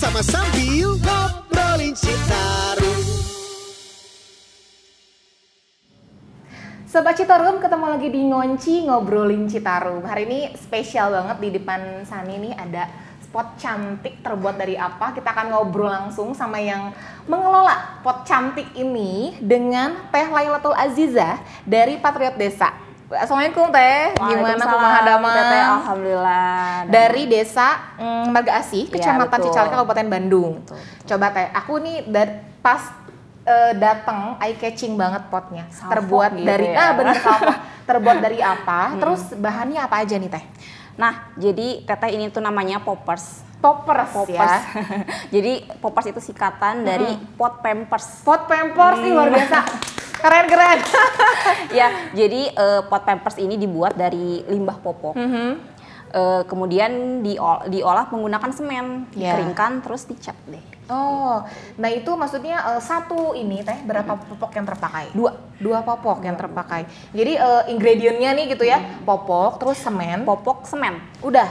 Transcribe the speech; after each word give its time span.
bersama 0.00 0.24
sambil 0.24 0.96
ngobrolin 0.96 1.92
Citarum. 1.92 3.04
Sobat 6.88 7.20
Citarum 7.20 7.60
ketemu 7.60 7.84
lagi 7.84 8.08
di 8.08 8.24
Ngonci 8.24 8.88
ngobrolin 8.88 9.44
Citarum. 9.44 10.00
Hari 10.00 10.24
ini 10.24 10.38
spesial 10.56 11.12
banget 11.12 11.36
di 11.44 11.48
depan 11.52 12.08
Sani 12.08 12.32
nih 12.32 12.56
ada 12.56 12.88
spot 13.20 13.60
cantik 13.60 14.24
terbuat 14.24 14.56
dari 14.56 14.80
apa? 14.80 15.12
Kita 15.12 15.36
akan 15.36 15.52
ngobrol 15.52 15.92
langsung 15.92 16.32
sama 16.32 16.56
yang 16.64 16.96
mengelola 17.28 18.00
pot 18.00 18.24
cantik 18.24 18.72
ini 18.72 19.36
dengan 19.36 20.08
Teh 20.08 20.32
Lailatul 20.32 20.80
Aziza 20.80 21.44
dari 21.68 22.00
Patriot 22.00 22.40
Desa. 22.40 22.72
Assalamualaikum 23.10 23.74
Teh, 23.74 24.14
gimana 24.14 24.62
kumaha 24.62 24.98
damang? 25.02 25.34
Alhamdulillah. 25.82 26.86
Dari 26.86 27.26
Desa 27.26 27.98
mm, 27.98 28.30
Marga 28.30 28.62
Asih, 28.62 28.86
Iya, 28.86 29.02
Kecamatan 29.02 29.34
betul. 29.34 29.50
Cicalengka, 29.50 29.76
Kabupaten 29.82 30.06
Bandung. 30.06 30.52
Betul, 30.62 30.78
Coba 31.10 31.26
Teh, 31.34 31.50
aku 31.50 31.72
nih 31.82 31.96
dari 32.06 32.38
pas 32.62 32.86
eh, 33.42 33.72
datang 33.74 34.38
eye 34.38 34.54
catching 34.54 34.94
banget 34.94 35.26
potnya. 35.26 35.66
Salvo 35.74 35.90
terbuat 35.90 36.38
gitu 36.38 36.46
dari 36.46 36.70
ya. 36.70 36.78
ah 36.78 36.90
bener 36.94 37.14
terbuat 37.90 38.16
dari 38.22 38.38
apa? 38.38 38.94
Terus 38.94 39.22
bahannya 39.34 39.80
apa 39.82 40.06
aja 40.06 40.14
nih 40.14 40.30
Teh? 40.30 40.44
Nah, 40.94 41.34
jadi 41.34 41.82
teteh 41.82 42.14
ini 42.14 42.30
tuh 42.30 42.38
namanya 42.38 42.78
poppers. 42.78 43.42
Poppers, 43.58 44.14
Poppers. 44.14 44.38
ya. 44.38 44.62
jadi 45.34 45.66
poppers 45.82 46.14
itu 46.14 46.22
singkatan 46.22 46.86
dari 46.86 47.18
pot 47.34 47.58
pampers. 47.58 48.22
Pot 48.22 48.46
pampers 48.46 49.02
nih 49.02 49.10
luar 49.10 49.34
biasa. 49.34 49.58
Keren-keren. 50.20 50.78
ya, 51.78 51.88
jadi 52.12 52.40
eh, 52.50 52.80
pot 52.84 53.02
pampers 53.02 53.36
ini 53.36 53.56
dibuat 53.56 53.94
dari 53.94 54.44
limbah 54.44 54.76
popok. 54.76 55.16
Eh, 56.10 56.42
kemudian 56.44 57.22
diol- 57.22 57.70
diolah 57.70 58.10
menggunakan 58.10 58.50
semen, 58.50 59.06
Ya. 59.12 59.30
dikeringkan 59.30 59.78
terus 59.80 60.04
dicat 60.04 60.34
deh. 60.44 60.58
Oh, 60.90 61.38
nah 61.78 61.86
itu 61.86 62.10
maksudnya 62.12 62.58
eh, 62.68 62.82
satu 62.82 63.30
ini 63.32 63.62
teh 63.62 63.78
berapa 63.80 64.18
popok 64.18 64.50
yang 64.52 64.66
terpakai? 64.66 65.14
Dua. 65.14 65.38
Dua 65.56 65.80
popok 65.80 66.18
yang 66.20 66.34
terpakai. 66.34 66.82
Jadi 67.10 67.32
eh, 67.34 67.62
ingredientnya 67.70 68.34
nih 68.34 68.46
gitu 68.50 68.66
ya, 68.66 68.82
popok, 69.00 69.56
terus 69.56 69.78
semen, 69.78 70.26
Popok 70.26 70.66
semen. 70.66 70.98
udah 71.20 71.46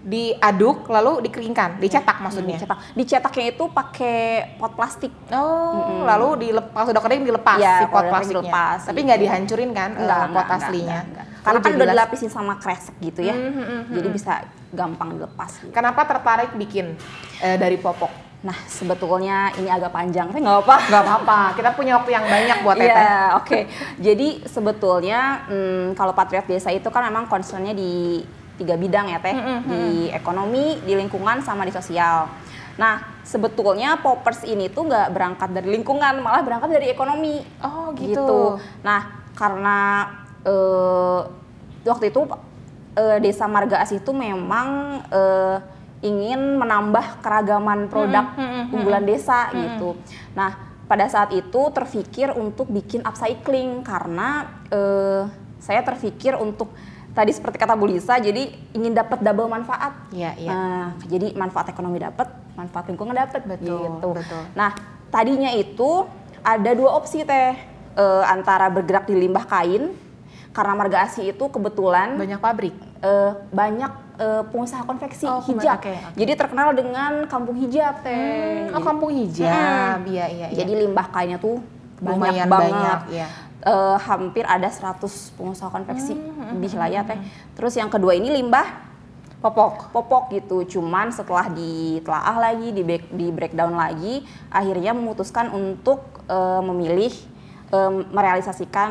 diaduk 0.00 0.86
lalu 0.86 1.20
dikeringkan, 1.22 1.78
dicetak 1.78 2.18
maksudnya. 2.18 2.54
Dicetak. 2.54 2.78
Dicetaknya 2.94 3.44
itu 3.50 3.64
pakai 3.66 4.18
pot 4.54 4.72
plastik. 4.72 5.10
Oh, 5.28 6.02
lalu 6.02 6.48
dilepas 6.48 6.86
sudah 6.86 7.02
kering 7.02 7.22
dilepas 7.22 7.58
Iya, 7.58 7.74
si 7.78 7.84
pot 7.86 8.04
plastiknya. 8.04 8.42
dilepas, 8.44 8.78
Tapi 8.86 8.94
gitu. 8.94 9.06
nggak 9.06 9.20
dihancurin 9.20 9.70
kan 9.72 9.90
eh, 9.92 10.00
Enggak, 10.00 10.18
pot 10.18 10.26
enggak, 10.28 10.44
enggak, 10.44 10.58
aslinya. 10.64 10.86
enggak, 10.86 11.04
enggak. 11.04 11.26
Oh, 11.28 11.42
Karena 11.44 11.58
kan 11.58 11.70
udah 11.72 11.86
las- 11.86 11.94
dilapisin 11.94 12.30
sama 12.30 12.54
kresek 12.56 12.94
gitu 13.00 13.20
ya. 13.22 13.32
Hmm, 13.32 13.50
hmm, 13.50 13.64
hmm, 13.64 13.94
Jadi 13.94 14.08
bisa 14.10 14.32
gampang 14.70 15.08
dilepas. 15.14 15.50
gitu. 15.58 15.72
Kenapa 15.72 16.00
tertarik 16.04 16.50
bikin 16.54 16.94
eh, 17.40 17.56
dari 17.56 17.76
popok? 17.76 18.12
Nah, 18.38 18.54
sebetulnya 18.68 19.50
ini 19.52 19.66
agak 19.66 19.90
panjang, 19.90 20.30
tapi 20.30 20.38
nggak 20.38 20.62
apa-apa. 20.62 20.76
Nggak 20.86 21.02
apa-apa, 21.02 21.38
kita 21.52 21.70
punya 21.74 21.98
waktu 21.98 22.10
yang 22.14 22.22
banyak 22.22 22.58
buat 22.62 22.76
teteh. 22.76 22.94
Iya, 22.94 23.18
oke. 23.34 23.58
Jadi 23.98 24.28
sebetulnya 24.46 25.20
hmm, 25.44 25.86
kalau 25.92 26.14
Patriot 26.14 26.46
Desa 26.46 26.70
itu 26.70 26.86
kan 26.86 27.02
memang 27.02 27.26
concernnya 27.26 27.74
di 27.74 28.22
tiga 28.58 28.74
bidang 28.74 29.06
ya 29.08 29.22
teh, 29.22 29.36
di 29.70 30.10
ekonomi, 30.10 30.82
di 30.82 30.98
lingkungan, 30.98 31.40
sama 31.46 31.62
di 31.62 31.70
sosial. 31.70 32.26
Nah, 32.78 33.22
sebetulnya 33.26 33.98
poppers 33.98 34.46
ini 34.46 34.70
tuh 34.70 34.86
nggak 34.86 35.10
berangkat 35.10 35.50
dari 35.50 35.74
lingkungan, 35.74 36.22
malah 36.22 36.42
berangkat 36.46 36.70
dari 36.74 36.90
ekonomi. 36.90 37.42
Oh, 37.62 37.90
gitu. 37.94 38.58
Nah, 38.82 39.30
karena 39.34 39.78
eh, 40.46 41.20
waktu 41.82 42.14
itu 42.14 42.26
eh, 42.94 43.18
Desa 43.18 43.50
Marga 43.50 43.82
Asih 43.82 43.98
itu 43.98 44.14
memang 44.14 45.00
eh, 45.10 45.58
ingin 46.06 46.62
menambah 46.62 47.18
keragaman 47.18 47.90
produk 47.90 48.30
unggulan 48.70 49.02
desa 49.02 49.50
gitu. 49.50 49.98
Nah, 50.38 50.54
pada 50.86 51.10
saat 51.10 51.34
itu 51.34 51.60
terfikir 51.74 52.30
untuk 52.38 52.70
bikin 52.70 53.02
upcycling 53.02 53.82
karena 53.82 54.46
eh, 54.70 55.26
saya 55.58 55.82
terfikir 55.82 56.38
untuk 56.38 56.70
tadi 57.18 57.34
seperti 57.34 57.58
kata 57.58 57.74
Bu 57.74 57.90
Lisa, 57.90 58.14
jadi 58.16 58.46
ingin 58.70 58.94
dapat 58.94 59.18
double 59.18 59.50
manfaat. 59.50 59.90
Iya, 60.08 60.38
iya. 60.38 60.48
Nah, 60.48 60.86
jadi 61.02 61.34
manfaat 61.34 61.66
ekonomi 61.66 61.98
dapat, 61.98 62.30
manfaat 62.54 62.86
lingkungan 62.86 63.10
dapat 63.10 63.42
Betul, 63.42 63.98
gitu. 63.98 64.08
betul. 64.14 64.42
Nah, 64.54 64.70
tadinya 65.10 65.50
itu 65.50 66.06
ada 66.40 66.70
dua 66.70 66.94
opsi 66.94 67.26
teh 67.26 67.74
Eh, 67.90 68.24
antara 68.24 68.70
bergerak 68.70 69.10
di 69.10 69.18
limbah 69.18 69.42
kain 69.42 69.90
karena 70.54 70.70
Marga 70.72 71.02
Asih 71.02 71.34
itu 71.34 71.44
kebetulan 71.50 72.14
Banyak 72.14 72.38
pabrik. 72.38 72.70
eh, 73.02 73.30
banyak 73.50 73.90
eh, 74.16 74.42
pengusaha 74.46 74.86
konveksi 74.86 75.26
Oh, 75.26 75.42
hijab. 75.42 75.82
oke, 75.82 75.90
oke. 75.90 76.14
Jadi 76.14 76.32
terkenal 76.38 76.70
dengan 76.72 77.26
kampung 77.26 77.58
hijab 77.58 77.98
teh. 78.00 78.14
Oh, 78.14 78.78
Jadi- 78.78 78.86
kampung 78.86 79.10
hijab. 79.10 80.06
Iya, 80.06 80.24
iya, 80.30 80.46
iya. 80.46 80.46
Jadi 80.54 80.78
limbah 80.78 81.10
kainnya 81.10 81.42
tuh 81.42 81.58
banyak 81.98 82.22
Lumayan 82.22 82.46
banget. 82.46 82.70
banyak, 82.70 83.00
iya. 83.10 83.26
Eh, 83.58 83.96
hampir 84.06 84.46
ada 84.46 84.70
100 84.70 85.34
pengusaha 85.34 85.66
konveksi 85.66 86.14
Hmm, 86.14 86.54
lebih 86.54 86.78
lah 86.78 86.86
ya 86.94 87.02
teh. 87.02 87.18
Terus 87.58 87.74
yang 87.74 87.90
kedua 87.90 88.14
ini 88.14 88.30
limbah 88.30 88.86
popok. 89.42 89.90
popok 89.90 90.30
gitu. 90.30 90.62
Cuman 90.78 91.10
setelah 91.10 91.50
ditelaah 91.50 92.38
lagi, 92.38 92.70
di, 92.70 92.86
break- 92.86 93.10
di 93.10 93.34
breakdown 93.34 93.74
lagi, 93.74 94.22
akhirnya 94.46 94.94
memutuskan 94.94 95.50
untuk 95.50 96.06
eh, 96.30 96.62
memilih 96.62 97.10
eh, 97.74 97.92
merealisasikan 98.14 98.90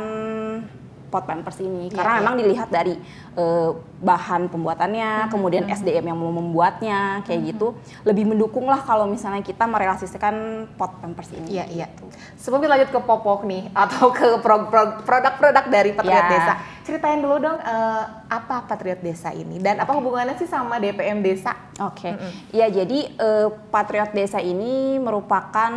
pot 1.07 1.23
pampers 1.23 1.57
ini 1.59 1.87
Iya, 1.87 1.95
karena 1.95 2.11
iya. 2.11 2.19
memang 2.19 2.35
dilihat 2.35 2.67
dari 2.67 2.93
eh, 3.33 3.69
bahan 3.97 4.47
pembuatannya, 4.47 5.27
kemudian 5.27 5.65
SDM 5.65 6.05
yang 6.05 6.17
mau 6.17 6.29
membuatnya 6.29 7.23
kayak 7.23 7.41
gitu, 7.49 7.73
lebih 8.03 8.27
mendukung 8.27 8.65
lah 8.65 8.77
kalau 8.79 9.07
misalnya 9.07 9.41
kita 9.41 9.65
merealisasikan 9.65 10.35
pot 10.75 10.93
pampers 10.99 11.33
ini. 11.33 11.57
Iya, 11.57 11.65
iya. 11.67 11.87
Sebelum 12.35 12.59
kita 12.59 12.71
lanjut 12.73 12.89
ke 12.91 12.99
popok 12.99 13.41
nih 13.43 13.71
atau 13.73 14.11
ke 14.11 14.37
pro- 14.37 14.67
pro- 14.67 15.01
produk-produk 15.01 15.65
dari 15.67 15.91
Patriot 15.91 16.13
Ya. 16.17 16.29
Desa, 16.29 16.53
ceritain 16.87 17.19
dulu 17.19 17.43
dong 17.43 17.59
eh, 17.59 18.03
apa 18.31 18.63
Patriot 18.63 19.03
Desa 19.03 19.35
ini? 19.35 19.59
Dan 19.59 19.83
apa 19.83 19.91
hubungannya 19.91 20.39
sih 20.39 20.47
sama 20.47 20.79
DPM 20.79 21.19
Desa? 21.19 21.51
Oke, 21.83 22.15
ya 22.55 22.71
jadi 22.71 23.11
eh, 23.11 23.47
Patriot 23.67 24.15
Desa 24.15 24.39
ini 24.39 24.95
merupakan 24.95 25.71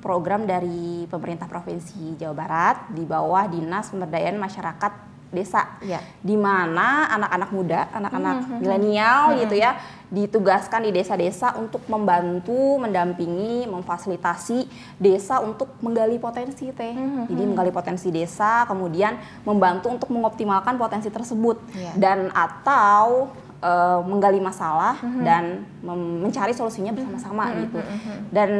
program 0.00 0.48
dari 0.48 1.04
pemerintah 1.04 1.44
provinsi 1.44 2.16
Jawa 2.16 2.34
Barat. 2.34 2.76
Di 2.96 3.04
bawah 3.04 3.44
Dinas 3.52 3.92
Pemberdayaan 3.92 4.40
Masyarakat 4.40 5.13
Desa, 5.28 5.80
Iya. 5.80 5.98
di 6.20 6.34
mana 6.34 7.10
anak-anak 7.10 7.50
muda, 7.50 7.80
anak-anak 7.90 8.36
milenial 8.60 9.34
gitu 9.36 9.54
ya, 9.56 9.74
ditugaskan 10.06 10.86
di 10.86 10.94
desa-desa 10.94 11.54
untuk 11.54 11.82
membantu, 11.86 12.78
mendampingi, 12.78 13.66
memfasilitasi 13.66 14.62
desa 14.96 15.38
untuk 15.38 15.74
menggali 15.80 16.18
potensi 16.18 16.70
teh. 16.70 16.94
Jadi 17.26 17.42
menggali 17.42 17.68
potensi 17.68 18.08
desa, 18.08 18.62
kemudian 18.64 19.16
membantu 19.42 19.90
untuk 19.90 20.06
mengoptimalkan 20.08 20.76
potensi 20.76 21.10
tersebut 21.10 21.58
Iya. 21.72 21.92
dan 21.96 22.18
atau 22.30 23.34
eh, 23.58 24.00
menggali 24.04 24.38
masalah 24.38 24.92
dan 25.24 25.64
mem- 25.80 26.20
mencari 26.20 26.52
solusinya 26.52 26.92
bersama-sama 26.92 27.48
gitu. 27.58 27.80
Dan 28.28 28.50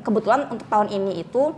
kebetulan 0.00 0.46
untuk 0.46 0.64
tahun 0.68 0.88
ini 0.88 1.20
itu 1.20 1.50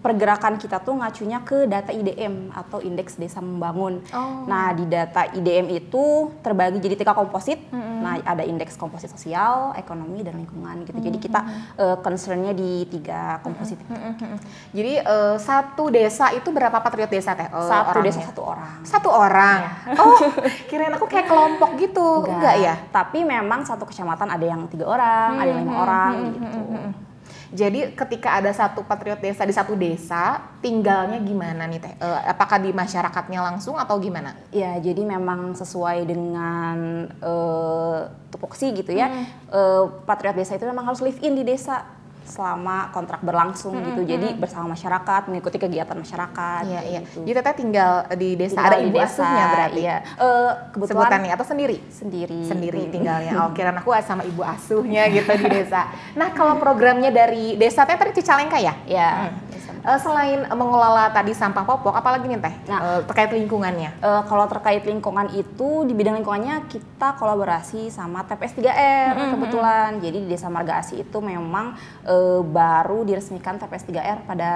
pergerakan 0.00 0.56
kita 0.56 0.80
tuh 0.80 0.96
ngacunya 0.96 1.44
ke 1.44 1.68
data 1.68 1.92
IDM 1.92 2.48
atau 2.50 2.80
Indeks 2.80 3.14
Desa 3.14 3.38
Membangun. 3.38 4.00
Oh. 4.10 4.48
Nah 4.48 4.72
di 4.72 4.84
data 4.84 5.28
IDM 5.28 5.68
itu 5.70 6.32
terbagi 6.40 6.80
jadi 6.80 6.96
tiga 6.96 7.12
komposit. 7.12 7.60
Nah 7.72 8.16
ada 8.16 8.40
indeks 8.40 8.80
komposit 8.80 9.12
sosial, 9.12 9.76
ekonomi 9.76 10.24
dan 10.24 10.34
lingkungan 10.34 10.88
gitu. 10.88 10.96
Jadi 10.98 11.18
kita 11.20 11.40
eh, 11.76 11.96
concernnya 12.00 12.56
di 12.56 12.88
tiga 12.88 13.38
komposit. 13.40 13.76
itu. 13.76 13.92
Jadi 14.72 14.92
eh, 14.98 15.36
satu 15.36 15.92
desa 15.92 16.32
itu 16.32 16.48
berapa 16.48 16.80
Patriot 16.80 17.12
Desa 17.12 17.36
teh? 17.36 17.44
eh, 17.44 17.68
Satu 17.68 17.92
orangnya? 17.92 18.08
desa 18.08 18.20
satu 18.24 18.42
orang. 18.42 18.70
Satu 18.82 19.08
orang. 19.12 19.58
Oh, 20.00 20.16
kirain 20.66 20.96
aku 20.96 21.04
kayak 21.04 21.28
kelompok 21.28 21.76
gitu. 21.76 22.24
Enggak, 22.24 22.56
ya? 22.56 22.74
Tapi 22.88 23.20
memang 23.20 23.68
satu 23.68 23.84
kecamatan 23.84 24.32
ada 24.32 24.46
yang 24.48 24.64
tiga 24.66 24.88
orang, 24.88 25.36
ada 25.36 25.48
yang 25.50 25.60
lima 25.60 25.74
orang 25.76 26.12
gitu. 26.32 26.58
Jadi 27.50 27.98
ketika 27.98 28.38
ada 28.38 28.54
satu 28.54 28.86
Patriot 28.86 29.18
Desa 29.18 29.42
di 29.42 29.50
satu 29.50 29.74
desa, 29.74 30.38
tinggalnya 30.62 31.18
gimana 31.18 31.66
nih 31.66 31.82
teh? 31.82 31.94
Eh, 31.98 32.20
apakah 32.30 32.62
di 32.62 32.70
masyarakatnya 32.70 33.42
langsung 33.42 33.74
atau 33.74 33.98
gimana? 33.98 34.38
Ya, 34.54 34.78
jadi 34.78 35.02
memang 35.02 35.58
sesuai 35.58 36.06
dengan 36.06 37.10
eh, 37.10 37.98
tupoksi 38.30 38.70
gitu 38.70 38.94
ya. 38.94 39.10
Eh, 39.50 39.84
Patriot 40.06 40.38
Desa 40.38 40.54
itu 40.54 40.66
memang 40.66 40.86
harus 40.86 41.02
live 41.02 41.18
in 41.26 41.34
di 41.34 41.42
desa 41.42 41.99
selama 42.30 42.94
kontrak 42.94 43.20
berlangsung 43.20 43.74
gitu. 43.82 44.06
Jadi 44.06 44.38
bersama 44.38 44.72
masyarakat, 44.72 45.26
mengikuti 45.26 45.58
kegiatan 45.58 45.98
masyarakat. 45.98 46.62
Iya, 46.64 46.80
iya. 46.86 47.00
gitu. 47.02 47.26
Jadi 47.26 47.34
teteh 47.36 47.54
tinggal 47.58 47.92
di 48.14 48.38
desa, 48.38 48.62
Tinggal 48.62 48.70
ada 48.70 48.78
di 48.78 48.86
ibu 48.86 48.96
desa, 48.96 49.06
asuhnya 49.10 49.44
berarti. 49.50 49.80
Iya. 49.82 49.96
Eh, 49.98 50.50
kebetulan 50.70 50.94
Sebutannya 51.02 51.32
atau 51.34 51.46
sendiri? 51.46 51.76
sendiri. 51.90 52.40
Sendiri 52.46 52.82
Hmm. 52.86 52.92
tinggalnya. 52.94 53.32
Oh, 53.36 53.50
kirain 53.50 53.74
aku 53.74 53.90
sama 54.00 54.22
ibu 54.22 54.46
asuhnya 54.46 55.10
gitu 55.14 55.30
di 55.34 55.46
desa. 55.50 55.90
Nah, 56.14 56.30
kalau 56.30 56.56
programnya 56.56 57.10
dari 57.10 57.58
desa 57.58 57.82
teh 57.82 57.98
tadi 57.98 58.14
Cicalengka 58.14 58.62
ya? 58.62 58.74
Ya, 58.86 59.08
desa 59.34 59.49
Eh, 59.80 59.98
selain 60.00 60.44
mengelola 60.52 61.08
tadi 61.08 61.32
sampah 61.32 61.64
popok, 61.64 61.96
apalagi 61.96 62.28
nih 62.28 62.40
teh 62.40 62.54
Nah. 62.68 62.80
Eh, 62.80 63.00
terkait 63.08 63.32
lingkungannya? 63.32 63.90
Eh, 63.96 64.22
kalau 64.28 64.44
terkait 64.44 64.84
lingkungan 64.84 65.32
itu 65.32 65.88
di 65.88 65.96
bidang 65.96 66.20
lingkungannya 66.20 66.68
kita 66.68 67.16
kolaborasi 67.16 67.88
sama 67.88 68.20
TPS 68.28 68.60
3R 68.60 69.16
kebetulan. 69.32 69.90
Jadi 70.04 70.18
di 70.24 70.28
Desa 70.28 70.52
Marga 70.52 70.84
Asih 70.84 71.00
itu 71.00 71.18
memang 71.24 71.72
eh, 72.04 72.40
baru 72.44 73.08
diresmikan 73.08 73.56
TPS 73.56 73.88
3R 73.88 74.18
pada 74.28 74.50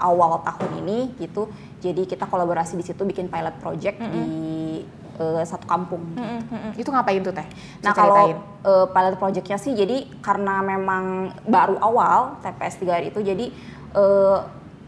awal 0.00 0.40
tahun 0.40 0.80
ini 0.84 1.18
gitu. 1.20 1.52
Jadi 1.84 2.08
kita 2.08 2.24
kolaborasi 2.24 2.74
di 2.80 2.84
situ 2.86 3.04
bikin 3.04 3.28
pilot 3.28 3.54
project 3.60 4.00
di 4.00 4.28
eh, 5.20 5.44
satu 5.44 5.68
kampung. 5.68 6.00
Mm-mm. 6.16 6.72
Itu 6.78 6.88
ngapain 6.88 7.20
tuh 7.20 7.36
teh? 7.36 7.46
Nah 7.84 7.92
kalau 7.92 8.32
eh, 8.64 8.86
pilot 8.88 9.14
projectnya 9.20 9.60
sih 9.60 9.76
jadi 9.76 10.08
karena 10.24 10.64
memang 10.64 11.36
baru 11.44 11.76
awal 11.84 12.40
TPS 12.40 12.80
3R 12.80 13.12
itu 13.12 13.20
jadi 13.20 13.46
eh, 13.94 14.38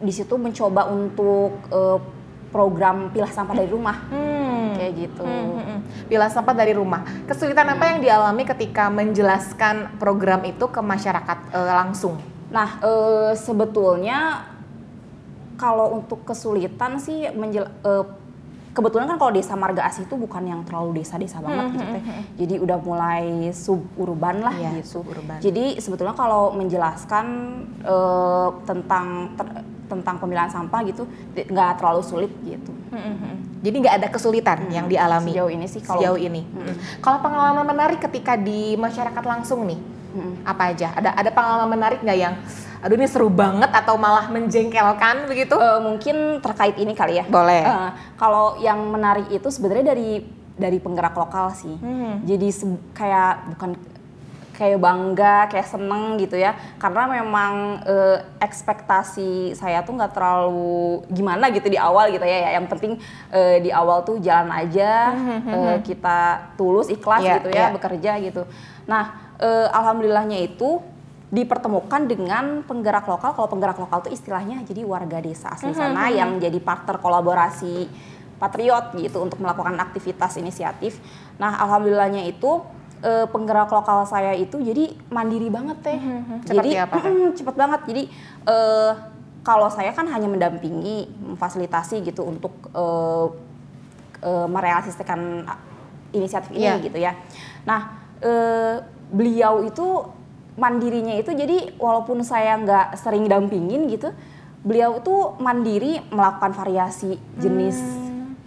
di 0.01 0.13
situ 0.13 0.35
mencoba 0.41 0.89
untuk 0.89 1.53
eh, 1.69 1.99
program 2.51 3.15
pilah 3.15 3.31
sampah 3.31 3.55
dari 3.55 3.71
rumah 3.71 3.97
Hmm. 4.11 4.75
kayak 4.75 4.93
gitu. 4.99 5.23
Mm-mm. 5.23 5.79
Pilah 6.11 6.27
sampah 6.27 6.55
dari 6.57 6.75
rumah. 6.75 7.07
Kesulitan 7.31 7.69
apa 7.71 7.95
yang 7.95 7.99
dialami 8.03 8.43
ketika 8.43 8.91
menjelaskan 8.91 10.03
program 10.03 10.43
itu 10.43 10.67
ke 10.67 10.81
masyarakat 10.83 11.39
eh, 11.55 11.73
langsung? 11.79 12.19
Nah 12.51 12.83
eh, 12.83 13.33
sebetulnya 13.39 14.51
kalau 15.61 16.01
untuk 16.01 16.25
kesulitan 16.25 16.99
sih 16.99 17.29
menjel 17.37 17.69
eh, 17.85 18.05
kebetulan 18.71 19.07
kan 19.07 19.19
kalau 19.19 19.33
desa 19.33 19.55
Marga 19.55 19.83
Asih 19.83 20.07
itu 20.07 20.15
bukan 20.15 20.43
yang 20.43 20.61
terlalu 20.63 21.03
desa-desa 21.03 21.39
banget 21.39 21.75
gitu 21.75 21.87
teh. 21.91 22.03
Jadi 22.39 22.55
udah 22.61 22.79
mulai 22.79 23.25
suburban 23.51 24.41
lah 24.41 24.55
Iya, 24.55 24.79
gitu. 24.79 25.03
suburban. 25.03 25.39
Jadi 25.39 25.79
sebetulnya 25.79 26.15
kalau 26.15 26.55
menjelaskan 26.55 27.27
eh, 27.83 28.49
tentang 28.65 29.07
ter- 29.35 29.67
tentang 29.91 30.23
pemilihan 30.23 30.47
sampah 30.47 30.87
gitu 30.87 31.03
nggak 31.35 31.83
terlalu 31.83 32.03
sulit 32.07 32.31
gitu. 32.47 32.71
Jadi 33.61 33.77
nggak 33.77 33.95
ada 33.99 34.09
kesulitan 34.09 34.71
yang 34.71 34.87
dialami 34.87 35.35
Sejauh 35.35 35.51
ini 35.51 35.67
sih 35.67 35.83
kalau 35.83 35.99
sejauh 35.99 36.19
ini. 36.19 36.47
Kalau 37.03 37.19
pengalaman 37.19 37.67
menarik 37.67 37.99
ketika 37.99 38.39
di 38.39 38.79
masyarakat 38.79 39.25
langsung 39.27 39.67
nih, 39.67 39.83
apa 40.47 40.71
aja? 40.71 40.95
Ada 40.95 41.11
ada 41.19 41.31
pengalaman 41.35 41.75
menarik 41.75 41.99
nggak 42.01 42.19
yang, 42.19 42.35
aduh 42.81 42.97
ini 42.97 43.09
seru 43.09 43.29
banget 43.29 43.69
atau 43.69 44.01
malah 44.01 44.33
menjengkelkan 44.33 45.29
begitu? 45.29 45.57
Eh, 45.61 45.81
mungkin 45.81 46.41
terkait 46.41 46.77
ini 46.81 46.97
kali 46.97 47.21
ya. 47.21 47.25
Boleh. 47.29 47.63
Eh, 47.65 47.91
kalau 48.17 48.57
yang 48.61 48.81
menarik 48.89 49.29
itu 49.29 49.49
sebenarnya 49.53 49.93
dari 49.93 50.25
dari 50.57 50.79
penggerak 50.81 51.17
lokal 51.17 51.53
sih. 51.53 51.77
Hmm. 51.77 52.21
Jadi 52.25 52.49
kayak 52.93 53.57
bukan 53.57 53.71
kayak 54.61 54.77
bangga, 54.77 55.49
kayak 55.49 55.69
seneng 55.73 56.21
gitu 56.21 56.37
ya. 56.37 56.53
Karena 56.77 57.09
memang 57.09 57.81
eh, 57.85 58.19
ekspektasi 58.45 59.57
saya 59.57 59.81
tuh 59.81 59.97
nggak 59.97 60.13
terlalu 60.13 61.01
gimana 61.09 61.49
gitu 61.49 61.73
di 61.73 61.81
awal 61.81 62.13
gitu 62.13 62.29
ya. 62.29 62.61
Yang 62.61 62.67
penting 62.77 62.93
eh, 63.33 63.57
di 63.65 63.73
awal 63.73 64.05
tuh 64.05 64.21
jalan 64.21 64.53
aja, 64.53 65.17
eh, 65.49 65.77
kita 65.81 66.53
tulus, 66.61 66.93
ikhlas 66.93 67.25
Iya, 67.25 67.35
gitu 67.41 67.49
ya, 67.57 67.73
bekerja 67.73 68.13
gitu. 68.21 68.45
Nah, 68.85 69.33
eh, 69.41 69.69
alhamdulillahnya 69.73 70.45
itu 70.45 70.85
dipertemukan 71.31 72.11
dengan 72.11 72.67
penggerak 72.67 73.07
lokal. 73.07 73.31
Kalau 73.39 73.47
penggerak 73.47 73.79
lokal 73.79 74.03
itu 74.07 74.19
istilahnya 74.19 74.67
jadi 74.67 74.83
warga 74.83 75.23
desa 75.23 75.55
asli 75.55 75.71
sana 75.71 76.11
yang 76.11 76.43
jadi 76.43 76.59
partner 76.59 76.99
kolaborasi 76.99 77.87
patriot 78.43 78.91
gitu 78.99 79.23
untuk 79.23 79.39
melakukan 79.39 79.79
aktivitas 79.79 80.35
inisiatif. 80.43 80.99
Nah, 81.39 81.55
alhamdulillahnya 81.63 82.27
itu 82.27 82.67
eh, 83.01 83.31
penggerak 83.31 83.71
lokal 83.71 84.05
saya 84.11 84.35
itu 84.35 84.59
jadi 84.59 84.91
mandiri 85.09 85.49
banget 85.49 85.79
teh. 85.87 86.01
Seperti 86.45 86.75
jadi 86.75 86.85
apa, 86.89 86.97
mm, 86.99 87.31
cepet 87.39 87.55
banget. 87.55 87.81
Jadi 87.87 88.03
eh, 88.51 88.93
kalau 89.41 89.71
saya 89.71 89.95
kan 89.95 90.11
hanya 90.11 90.27
mendampingi, 90.27 91.09
memfasilitasi 91.31 92.03
gitu 92.11 92.27
untuk 92.27 92.53
eh, 92.75 93.27
eh, 94.27 94.47
merealisasikan 94.51 95.47
inisiatif 96.11 96.51
ini 96.51 96.67
Iya. 96.67 96.75
gitu 96.83 96.99
ya. 96.99 97.13
Nah, 97.65 97.81
eh, 98.19 98.83
beliau 99.15 99.63
itu 99.63 100.19
mandirinya 100.55 101.15
itu 101.15 101.31
jadi 101.31 101.77
walaupun 101.77 102.23
saya 102.23 102.57
nggak 102.57 102.97
sering 102.97 103.27
dampingin 103.27 103.87
gitu, 103.87 104.11
beliau 104.61 104.99
itu 104.99 105.15
mandiri 105.39 106.03
melakukan 106.09 106.53
variasi 106.53 107.15
jenis 107.37 107.79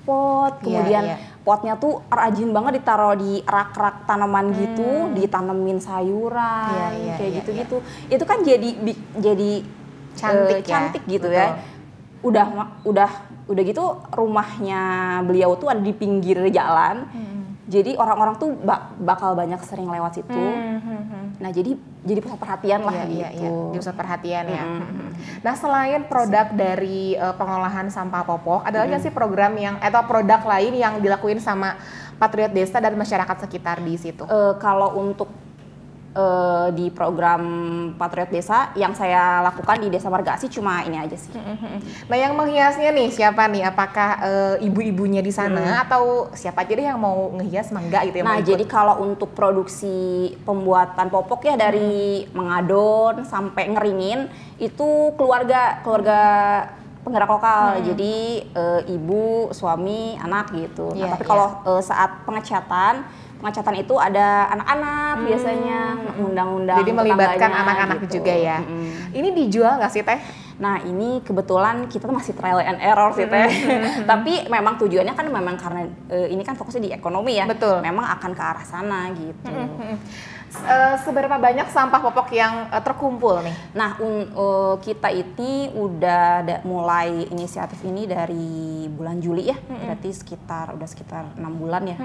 pot, 0.04 0.60
Iya, 0.60 0.64
kemudian 0.84 1.04
iya. 1.08 1.18
potnya 1.42 1.74
tuh 1.80 2.04
rajin 2.08 2.52
banget 2.52 2.84
ditaruh 2.84 3.16
di 3.16 3.40
rak-rak 3.40 4.04
tanaman 4.04 4.52
gitu, 4.52 5.16
ditanemin 5.16 5.80
sayuran, 5.80 6.68
Hmm. 6.68 6.76
Iya, 6.76 6.88
iya, 6.92 7.14
kayak 7.16 7.30
iya, 7.32 7.38
gitu-gitu. 7.40 7.78
Itu 8.12 8.24
kan 8.28 8.44
jadi 8.44 8.70
bi- 8.76 9.04
jadi 9.16 9.52
Cantik 10.14 10.62
ya, 10.62 10.68
cantik 10.68 11.04
gitu 11.08 11.26
betul. 11.26 11.40
ya. 11.40 11.48
Udah 12.22 12.46
udah 12.84 13.10
udah 13.48 13.64
gitu 13.64 13.84
rumahnya 14.14 14.84
beliau 15.24 15.56
tuh 15.56 15.72
ada 15.72 15.80
di 15.80 15.90
pinggir 15.90 16.38
jalan. 16.52 17.08
Hmm. 17.10 17.56
Jadi 17.66 17.96
orang-orang 17.96 18.36
tuh 18.38 18.54
ba- 18.60 18.92
bakal 19.00 19.34
banyak 19.34 19.58
sering 19.64 19.88
lewat 19.88 20.20
situ. 20.20 20.36
Hmm. 20.36 21.40
Nah, 21.40 21.50
jadi 21.50 21.80
jadi 22.04 22.20
pusat 22.20 22.40
perhatian 22.40 22.82
lah 22.84 22.94
Iya, 22.94 23.06
iya, 23.08 23.28
gitu. 23.32 23.48
iya. 23.48 23.72
Di 23.72 23.78
pusat 23.80 23.96
perhatian 23.96 24.46
ya. 24.52 24.64
Nah, 25.46 25.56
selain 25.56 26.04
produk 26.04 26.52
dari 26.52 27.16
eh, 27.16 27.36
pengolahan 27.40 27.88
sampah 27.88 28.28
popok, 28.28 28.68
ada 28.68 28.84
lagi 28.84 28.92
nggak 28.92 29.04
sih 29.08 29.14
program 29.16 29.56
yang 29.56 29.76
atau 29.80 30.04
produk 30.04 30.42
lain 30.44 30.76
yang 30.76 31.00
dilakuin 31.00 31.40
sama 31.40 31.80
Patriot 32.20 32.52
Desa 32.52 32.84
dan 32.84 32.96
masyarakat 33.00 33.48
sekitar 33.48 33.80
di 33.80 33.96
situ? 33.96 34.28
Eh, 34.28 34.54
kalau 34.60 35.00
untuk 35.00 35.32
eh, 36.14 36.68
di 36.78 36.88
program 36.94 37.44
Patriot 37.98 38.30
Desa 38.30 38.72
yang 38.78 38.94
saya 38.94 39.42
lakukan 39.42 39.82
di 39.82 39.90
Desa 39.90 40.08
Marga 40.08 40.38
Asih 40.38 40.50
cuma 40.50 40.86
ini 40.86 41.02
aja 41.02 41.18
sih. 41.18 41.34
Nah, 42.08 42.18
yang 42.18 42.38
menghiasnya 42.38 42.94
nih 42.94 43.10
siapa 43.10 43.50
nih? 43.50 43.66
Apakah 43.68 44.10
eh, 44.22 44.66
ibu-ibunya 44.66 45.20
di 45.20 45.34
sana 45.34 45.84
atau 45.84 46.30
siapa 46.38 46.64
aja 46.64 46.74
deh 46.74 46.86
yang 46.86 47.02
mau 47.02 47.34
ngehias 47.36 47.74
mangga 47.74 48.06
gitu 48.06 48.22
yang 48.22 48.30
Nah, 48.30 48.40
jadi 48.40 48.64
kalau 48.70 49.04
untuk 49.04 49.34
produksi 49.34 50.32
pembuatan 50.48 51.10
popok 51.10 51.50
ya 51.50 51.56
dari 51.58 52.26
mengadon 52.32 53.26
sampai 53.26 53.74
ngeringin 53.74 54.30
itu 54.62 55.12
keluarga 55.18 55.82
keluarga 55.82 56.22
penggerak 57.04 57.30
lokal. 57.30 57.84
Jadi 57.84 58.48
eh, 58.48 58.82
ibu, 58.96 59.52
suami, 59.52 60.16
anak 60.18 60.56
gitu. 60.56 60.96
Iya, 60.96 61.12
nah, 61.12 61.12
tapi 61.20 61.24
iya. 61.28 61.30
kalau 61.30 61.48
eh, 61.68 61.84
saat 61.84 62.12
pengecatan 62.24 62.94
pengecatan 63.44 63.76
itu 63.76 64.00
ada 64.00 64.48
anak-anak 64.50 65.28
biasanya 65.28 65.80
undang-undang 66.16 66.80
Jadi 66.80 66.92
melibatkan 66.96 67.52
anak-anak 67.52 67.98
gitu. 68.08 68.24
juga 68.24 68.32
ya. 68.32 68.58
Mm-mm. 68.64 69.12
Ini 69.12 69.30
dijual 69.36 69.76
nggak 69.78 69.92
sih 69.92 70.00
teh? 70.02 70.20
Nah 70.54 70.80
ini 70.80 71.20
kebetulan 71.20 71.92
kita 71.92 72.08
masih 72.08 72.32
trial 72.32 72.64
and 72.64 72.80
error 72.80 73.12
sih 73.12 73.28
teh. 73.28 73.48
Tapi 74.10 74.48
memang 74.48 74.80
tujuannya 74.80 75.12
kan 75.12 75.28
memang 75.28 75.60
karena 75.60 75.84
eh, 76.08 76.32
ini 76.32 76.40
kan 76.42 76.56
fokusnya 76.56 76.82
di 76.82 76.92
ekonomi 76.92 77.36
ya. 77.36 77.44
Betul. 77.44 77.84
Memang 77.84 78.08
akan 78.08 78.32
ke 78.32 78.42
arah 78.42 78.64
sana 78.64 79.12
gitu. 79.12 79.52
Eh, 80.54 80.96
seberapa 81.02 81.34
banyak 81.36 81.66
sampah 81.68 81.98
popok 82.00 82.30
yang 82.32 82.70
eh, 82.70 82.80
terkumpul 82.80 83.42
nih? 83.42 83.56
Nah 83.74 83.98
un- 84.00 84.30
eh, 84.30 84.76
kita 84.80 85.10
ini 85.10 85.68
udah 85.70 86.26
da- 86.42 86.62
mulai 86.64 87.28
inisiatif 87.28 87.82
ini 87.84 88.06
dari 88.06 88.48
bulan 88.88 89.20
Juli 89.20 89.50
ya. 89.50 89.58
Berarti 89.60 90.14
sekitar 90.14 90.72
udah 90.72 90.88
sekitar 90.88 91.36
enam 91.36 91.58
bulan 91.58 91.84
ya. 91.84 91.98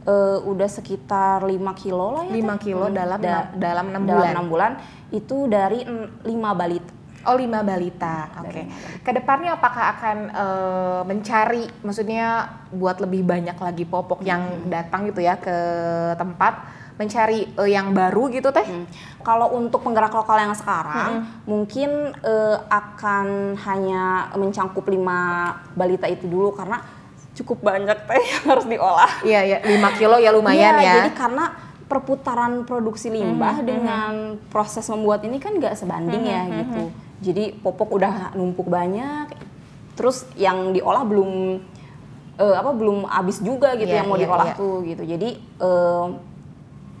Eh, 0.00 0.38
udah 0.40 0.64
sekitar 0.64 1.44
5 1.44 1.76
kilo 1.76 2.16
lah 2.16 2.24
ya. 2.24 2.32
5 2.32 2.56
Teh. 2.56 2.64
kilo 2.66 2.88
Hmm, 2.88 2.96
dalam 2.96 3.20
da- 3.20 3.52
dalam 3.52 3.86
enam 3.92 4.02
dalam 4.02 4.16
bulan. 4.16 4.32
enam 4.32 4.46
bulan 4.48 4.72
itu 5.10 5.44
dari 5.44 5.84
5 6.24 6.56
balita. 6.56 6.92
Oh 7.20 7.36
lima 7.36 7.60
balita, 7.60 8.32
oke. 8.32 8.48
Dari 8.48 8.64
Ke 9.04 9.12
depannya 9.12 9.52
apakah 9.52 9.92
akan 9.92 10.16
eh, 10.32 11.00
mencari, 11.04 11.68
maksudnya 11.84 12.48
buat 12.72 12.96
lebih 12.96 13.28
banyak 13.28 13.60
lagi 13.60 13.84
popok 13.84 14.24
yang 14.24 14.40
datang 14.64 15.04
gitu 15.04 15.20
ya 15.20 15.36
ke 15.36 15.52
tempat, 16.16 16.64
mencari 16.96 17.44
eh, 17.52 17.68
yang 17.68 17.92
baru 17.92 18.32
gitu 18.32 18.48
teh? 18.48 18.64
Hmm. 18.64 18.88
Kalau 19.20 19.52
untuk 19.52 19.84
penggerak 19.84 20.16
lokal 20.16 20.40
yang 20.40 20.56
sekarang, 20.56 21.28
mungkin 21.44 22.16
eh, 22.16 22.56
akan 22.72 23.52
hanya 23.68 24.32
mencangkup 24.32 24.88
lima 24.88 25.52
balita 25.76 26.08
itu 26.08 26.24
dulu 26.24 26.56
karena 26.56 26.80
cukup 27.40 27.64
banyak 27.64 27.98
teh 28.04 28.22
yang 28.36 28.44
harus 28.52 28.66
diolah. 28.68 29.12
Iya 29.24 29.40
ya, 29.44 29.58
5 29.64 29.98
kilo 29.98 30.16
ya 30.20 30.30
lumayan 30.30 30.76
Iya, 30.76 30.84
ya. 30.84 30.94
Jadi 31.00 31.10
karena 31.16 31.44
perputaran 31.90 32.62
produksi 32.68 33.10
limbah 33.10 33.66
dengan 33.66 34.38
proses 34.52 34.86
membuat 34.86 35.26
ini 35.26 35.42
kan 35.42 35.58
nggak 35.58 35.74
sebanding 35.74 36.22
ya 36.22 36.42
gitu. 36.46 36.82
Jadi 37.20 37.44
popok 37.58 37.98
udah 38.00 38.32
numpuk 38.38 38.70
banyak, 38.70 39.34
terus 39.98 40.24
yang 40.38 40.70
diolah 40.70 41.02
belum 41.04 41.60
eh, 42.38 42.54
apa 42.56 42.70
belum 42.72 43.04
habis 43.10 43.42
juga 43.42 43.74
gitu 43.76 43.90
Iya, 43.90 44.00
yang 44.04 44.08
mau 44.08 44.16
iya, 44.16 44.24
diolah 44.28 44.48
iya. 44.52 44.56
tuh 44.56 44.76
gitu. 44.86 45.02
Jadi 45.02 45.28
eh, 45.40 46.06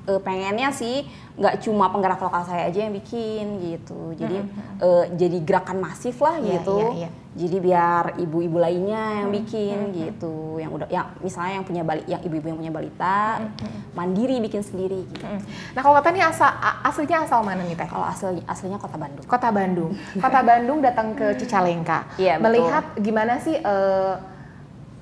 eh, 0.08 0.20
pengennya 0.20 0.70
sih 0.72 1.04
nggak 1.40 1.64
cuma 1.64 1.88
penggerak 1.88 2.20
lokal 2.20 2.44
saya 2.44 2.68
aja 2.68 2.84
yang 2.84 2.92
bikin 2.92 3.44
gitu. 3.64 4.12
Jadi 4.16 4.44
eh, 4.80 5.04
jadi 5.16 5.38
gerakan 5.40 5.80
masif 5.80 6.20
lah 6.20 6.36
Iya, 6.36 6.60
gitu. 6.60 6.76
iya, 6.76 6.90
iya. 7.06 7.10
Jadi 7.30 7.56
biar 7.62 8.04
ibu-ibu 8.18 8.58
lainnya 8.58 9.22
yang 9.22 9.30
bikin 9.30 9.94
gitu. 9.94 10.58
Yang 10.58 10.70
udah 10.82 10.88
yang 10.90 11.06
misalnya 11.22 11.62
yang 11.62 11.64
punya 11.64 11.82
bali 11.86 12.02
yang 12.10 12.20
ibu-ibu 12.26 12.46
yang 12.50 12.58
punya 12.58 12.72
balita 12.74 13.16
mandiri 13.94 14.42
bikin 14.42 14.66
sendiri 14.66 15.06
gitu. 15.06 15.24
Mm. 15.24 15.40
Nah 15.78 15.80
kalau 15.80 15.94
kata 16.02 16.10
nih 16.10 16.26
asal 16.26 16.50
aslinya 16.82 17.22
asal 17.24 17.40
mana 17.46 17.62
nih 17.62 17.78
teh? 17.78 17.86
Kalau 17.86 18.02
asli 18.04 18.42
aslinya 18.44 18.82
kota 18.82 18.98
Bandung. 18.98 19.24
Kota 19.30 19.48
Bandung. 19.54 19.90
Kota 20.18 20.40
Bandung 20.42 20.78
datang 20.82 21.14
ke 21.14 21.38
Cicalengka. 21.38 22.04
Iya, 22.18 22.36
betul. 22.36 22.44
Melihat 22.50 22.84
gimana 22.98 23.38
sih 23.38 23.54
eh, 23.56 24.14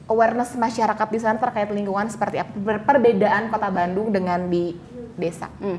awareness 0.09 0.57
masyarakat 0.57 1.09
di 1.12 1.19
sana 1.21 1.37
terkait 1.37 1.69
lingkungan 1.69 2.09
seperti 2.09 2.41
apa 2.41 2.50
Per- 2.57 2.85
perbedaan 2.85 3.53
Kota 3.53 3.69
Bandung 3.69 4.09
dengan 4.09 4.49
di 4.49 4.73
desa. 5.15 5.53
Hmm. 5.61 5.79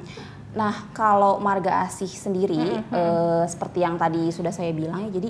Nah, 0.50 0.90
kalau 0.94 1.38
marga 1.38 1.86
asih 1.86 2.10
sendiri, 2.10 2.82
eh, 2.82 3.44
seperti 3.46 3.86
yang 3.86 3.98
tadi 3.98 4.30
sudah 4.30 4.50
saya 4.50 4.74
bilang 4.74 5.10
ya, 5.10 5.22
jadi 5.22 5.30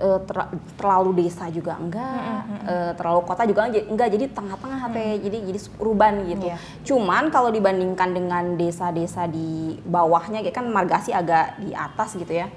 eh, 0.00 0.20
ter- 0.24 0.50
terlalu 0.80 1.24
desa 1.24 1.52
juga 1.52 1.76
enggak, 1.76 2.40
eh, 2.64 2.92
terlalu 2.96 3.20
kota 3.20 3.44
juga 3.44 3.68
enggak, 3.68 3.84
enggak, 3.84 4.08
jadi 4.08 4.24
tengah-tengah 4.32 4.80
teh, 4.96 5.12
jadi 5.28 5.38
jadi 5.44 5.60
urban 5.76 6.24
gitu. 6.24 6.46
Iya. 6.48 6.56
Cuman 6.88 7.28
kalau 7.28 7.52
dibandingkan 7.52 8.16
dengan 8.16 8.56
desa-desa 8.56 9.28
di 9.28 9.76
bawahnya, 9.84 10.40
kan 10.56 10.64
marga 10.72 11.04
asih 11.04 11.12
agak 11.12 11.60
di 11.60 11.76
atas 11.76 12.16
gitu 12.16 12.32
ya, 12.32 12.48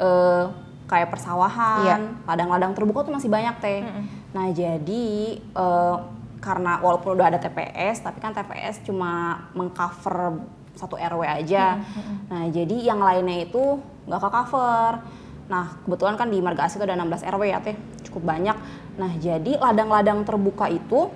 eh, 0.00 0.44
kayak 0.88 1.12
persawahan, 1.12 1.84
Iya. 1.84 1.96
ladang-ladang 2.24 2.72
terbuka 2.72 3.04
tuh 3.04 3.12
masih 3.12 3.28
banyak 3.28 3.56
teh. 3.60 3.84
Nah, 4.34 4.50
jadi 4.50 5.04
eh, 5.38 5.96
karena 6.40 6.78
walaupun 6.78 7.16
udah 7.16 7.34
ada 7.34 7.38
TPS, 7.38 8.02
tapi 8.02 8.18
kan 8.18 8.30
TPS 8.30 8.82
cuma 8.82 9.44
mengcover 9.52 10.42
satu 10.76 10.94
RW 10.94 11.24
aja. 11.24 11.80
Nah, 12.28 12.44
jadi 12.52 12.76
yang 12.84 13.00
lainnya 13.00 13.48
itu 13.48 13.80
nggak 14.06 14.20
ke 14.20 14.28
cover. 14.28 14.92
Nah, 15.46 15.78
kebetulan 15.86 16.14
kan 16.18 16.28
di 16.28 16.38
Marga 16.42 16.66
Asih 16.66 16.76
itu 16.78 16.84
ada 16.84 16.98
16 16.98 17.22
RW 17.24 17.42
ya 17.48 17.58
teh, 17.62 17.74
cukup 18.06 18.22
banyak. 18.28 18.56
Nah, 19.00 19.12
jadi 19.16 19.56
ladang-ladang 19.56 20.26
terbuka 20.26 20.68
itu 20.68 21.08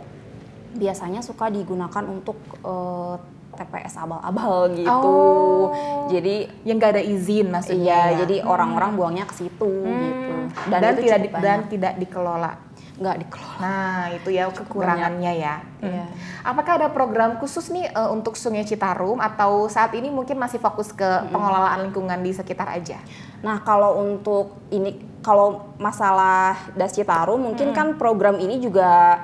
biasanya 0.71 1.21
suka 1.21 1.51
digunakan 1.51 2.05
untuk 2.07 2.39
eh, 2.63 3.17
TPS 3.51 4.01
abal-abal 4.01 4.73
gitu. 4.73 4.89
Oh. 4.89 6.09
Jadi 6.09 6.49
Yang 6.65 6.77
nggak 6.81 6.93
ada 6.97 7.03
izin 7.05 7.47
maksudnya. 7.53 7.85
Iya, 7.85 8.01
ya? 8.01 8.19
jadi 8.25 8.37
orang-orang 8.47 8.91
buangnya 8.97 9.25
ke 9.29 9.35
situ 9.37 9.73
gitu. 9.85 10.35
dan, 10.73 10.81
itu 10.97 11.01
tidak 11.05 11.21
di- 11.21 11.33
dan 11.37 11.59
tidak 11.69 11.93
dikelola. 12.01 12.53
Nggak 13.01 13.17
dikelola. 13.25 13.57
Nah, 13.65 14.13
itu 14.13 14.29
ya 14.29 14.45
kekurangannya 14.53 15.33
ya. 15.41 15.65
Iya. 15.81 16.05
Apakah 16.45 16.85
ada 16.85 16.89
program 16.93 17.41
khusus 17.41 17.73
nih 17.73 17.89
eh, 17.89 18.11
untuk 18.13 18.37
Sungai 18.37 18.69
Citarum 18.69 19.17
atau 19.17 19.73
saat 19.73 19.97
ini 19.97 20.13
mungkin 20.13 20.37
masih 20.37 20.61
fokus 20.61 20.93
ke 20.93 21.09
pengelolaan 21.33 21.89
lingkungan 21.89 22.21
di 22.21 22.37
sekitar 22.37 22.69
aja? 22.69 23.01
Nah, 23.41 23.65
kalau 23.65 24.05
untuk 24.05 24.61
ini 24.69 25.01
kalau 25.25 25.73
masalah 25.81 26.61
Das 26.77 26.93
Citarum 26.93 27.41
mungkin 27.41 27.73
kan 27.73 27.97
program 27.97 28.37
ini 28.37 28.61
juga 28.61 29.17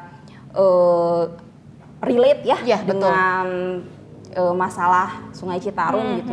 eh, 0.56 1.22
relate 2.00 2.48
ya 2.48 2.80
betul. 2.80 2.88
dengan 2.88 3.46
eh, 4.32 4.54
masalah 4.56 5.20
Sungai 5.36 5.60
Citarum 5.60 6.24
gitu. 6.24 6.32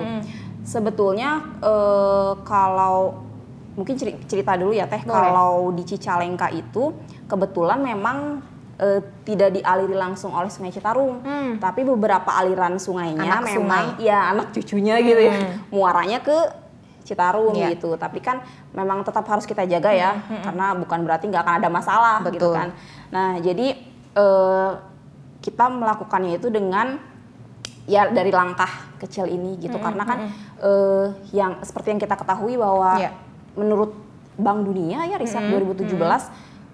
Sebetulnya 0.63 1.43
eh, 1.59 2.31
kalau 2.47 3.19
mungkin 3.73 3.95
ceri- 3.95 4.21
cerita 4.23 4.53
dulu 4.53 4.71
ya 4.71 4.85
Teh, 4.85 5.01
Boleh. 5.01 5.13
kalau 5.13 5.53
di 5.71 5.83
Cicalengka 5.83 6.47
itu 6.49 6.93
kebetulan 7.25 7.79
memang 7.79 8.41
eh, 8.73 8.99
tidak 9.21 9.53
dialiri 9.53 9.93
langsung 9.93 10.33
oleh 10.33 10.49
Sungai 10.49 10.69
Citarum, 10.69 11.21
Hmm. 11.21 11.61
tapi 11.61 11.81
beberapa 11.81 12.33
aliran 12.33 12.77
sungainya 12.77 13.21
Anak 13.21 13.45
memang 13.47 13.85
sungai. 13.95 14.01
ya 14.01 14.33
anak 14.33 14.49
cucunya 14.49 14.97
gitu 14.99 15.21
ya, 15.21 15.33
muaranya 15.69 16.19
ke 16.19 16.33
Citarum 17.03 17.53
Iya. 17.53 17.77
gitu. 17.77 17.93
Tapi 17.95 18.17
kan 18.17 18.41
memang 18.71 19.01
tetap 19.01 19.21
harus 19.25 19.43
kita 19.43 19.61
jaga 19.63 19.93
ya, 19.93 20.17
karena 20.41 20.73
bukan 20.73 21.05
berarti 21.05 21.29
nggak 21.29 21.43
akan 21.43 21.55
ada 21.61 21.69
masalah 21.69 22.17
gitu 22.25 22.49
Betul. 22.49 22.53
kan. 22.55 22.69
Nah 23.09 23.37
jadi 23.39 23.77
eh, 24.13 24.71
kita 25.39 25.65
melakukannya 25.69 26.37
itu 26.37 26.49
dengan 26.49 26.97
ya 27.85 28.07
dari 28.07 28.31
langkah 28.31 28.69
kecil 28.97 29.27
ini 29.27 29.59
gitu, 29.59 29.77
karena 29.77 30.01
kan 30.01 30.17
eh, 30.59 31.05
yang 31.29 31.61
seperti 31.61 31.93
yang 31.93 32.01
kita 32.01 32.15
ketahui 32.15 32.57
bahwa 32.57 32.97
Iya. 32.97 33.11
Menurut 33.53 33.93
Bank 34.33 34.65
Dunia 34.65 35.05
ya 35.05 35.17
riset 35.21 35.45
2017 35.45 35.93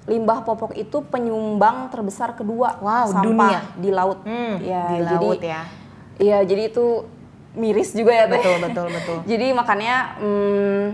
limbah 0.09 0.41
popok 0.41 0.73
itu 0.73 1.05
penyumbang 1.05 1.91
terbesar 1.93 2.33
kedua 2.33 2.81
Wow, 2.81 3.13
sampah 3.13 3.29
dunia. 3.29 3.59
di 3.77 3.89
laut. 3.93 4.19
Hmm, 4.25 4.57
ya, 4.57 4.83
di 4.89 5.05
jadi, 5.05 5.27
laut 5.29 5.41
ya. 5.43 5.61
Iya, 6.19 6.37
jadi 6.49 6.63
itu 6.73 6.85
miris 7.53 7.93
juga 7.93 8.11
ya 8.11 8.25
Teh. 8.25 8.41
Betul, 8.41 8.57
betul, 8.65 8.87
betul. 8.91 9.17
Jadi 9.31 9.47
makanya 9.53 9.95
hmm, 10.19 10.85